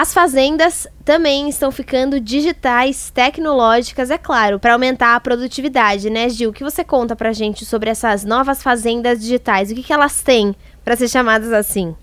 [0.00, 6.50] As fazendas também estão ficando digitais, tecnológicas, é claro, para aumentar a produtividade, né, Gil?
[6.50, 9.72] O que você conta pra gente sobre essas novas fazendas digitais?
[9.72, 11.96] O que, que elas têm para ser chamadas assim?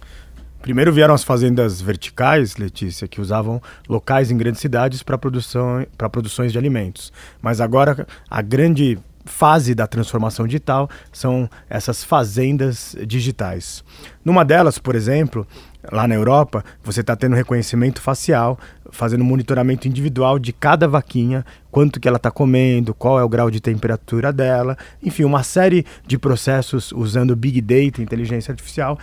[0.61, 6.09] Primeiro vieram as fazendas verticais, Letícia, que usavam locais em grandes cidades para produção, para
[6.09, 7.13] produções de alimentos.
[7.41, 13.83] Mas agora a grande fase da transformação digital são essas fazendas digitais.
[14.23, 15.45] Numa delas, por exemplo,
[15.91, 18.57] lá na Europa, você está tendo reconhecimento facial,
[18.91, 23.51] fazendo monitoramento individual de cada vaquinha, quanto que ela está comendo, qual é o grau
[23.51, 28.97] de temperatura dela, enfim, uma série de processos usando Big Data, inteligência artificial,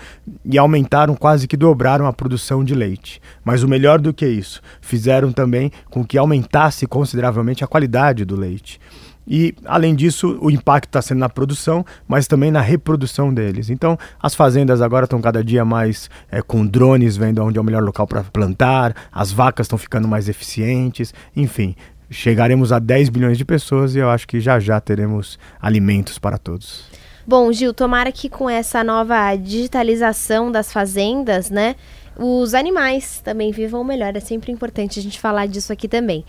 [0.44, 3.20] e aumentaram, quase que dobraram a produção de leite.
[3.44, 8.36] Mas o melhor do que isso, fizeram também com que aumentasse consideravelmente a qualidade do
[8.36, 8.80] leite.
[9.26, 13.70] E, além disso, o impacto está sendo na produção, mas também na reprodução deles.
[13.70, 17.64] Então, as fazendas agora estão cada dia mais é, com drones vendo onde é o
[17.64, 21.77] melhor local para plantar, as vacas estão ficando mais eficientes, enfim.
[22.10, 26.36] Chegaremos a 10 bilhões de pessoas e eu acho que já já teremos alimentos para
[26.36, 26.84] todos.
[27.27, 31.77] Bom, Gil, tomara que com essa nova digitalização das fazendas, né,
[32.19, 34.14] os animais também vivam melhor.
[34.16, 36.25] É sempre importante a gente falar disso aqui também.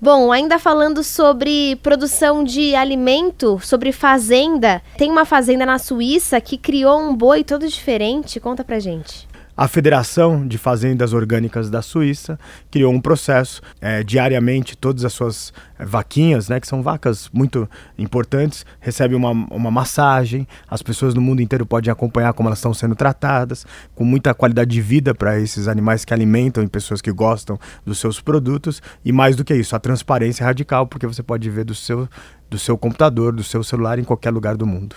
[0.00, 6.58] Bom, ainda falando sobre produção de alimento, sobre fazenda, tem uma fazenda na Suíça que
[6.58, 8.38] criou um boi todo diferente.
[8.38, 9.26] Conta pra gente.
[9.58, 12.38] A Federação de Fazendas Orgânicas da Suíça
[12.70, 17.66] criou um processo é, diariamente, todas as suas é, vaquinhas, né, que são vacas muito
[17.96, 22.74] importantes, recebem uma, uma massagem, as pessoas no mundo inteiro podem acompanhar como elas estão
[22.74, 27.10] sendo tratadas, com muita qualidade de vida para esses animais que alimentam e pessoas que
[27.10, 31.48] gostam dos seus produtos, e mais do que isso, a transparência radical, porque você pode
[31.48, 32.06] ver do seu,
[32.50, 34.94] do seu computador, do seu celular em qualquer lugar do mundo.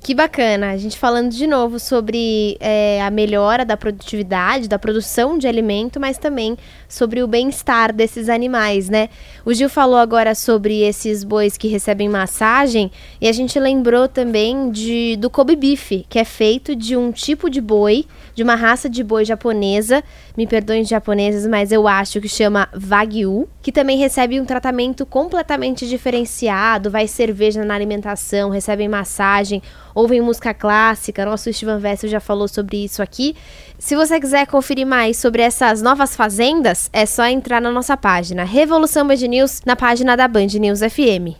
[0.00, 5.36] Que bacana, a gente falando de novo sobre é, a melhora da produtividade, da produção
[5.36, 6.56] de alimento, mas também
[6.88, 9.10] sobre o bem-estar desses animais, né?
[9.44, 14.70] O Gil falou agora sobre esses bois que recebem massagem e a gente lembrou também
[14.70, 18.88] de, do Kobe Beef, que é feito de um tipo de boi, de uma raça
[18.88, 20.02] de boi japonesa,
[20.36, 25.04] me perdoem os japoneses, mas eu acho que chama Wagyu, que também recebe um tratamento
[25.04, 29.62] completamente diferenciado, vai cerveja na alimentação, recebem massagem,
[29.94, 31.26] ouvem música clássica.
[31.26, 33.36] Nosso Steven Vessel já falou sobre isso aqui.
[33.78, 38.42] Se você quiser conferir mais sobre essas novas fazendas, é só entrar na nossa página
[38.42, 41.36] Revolução Band News, na página da Band News FM.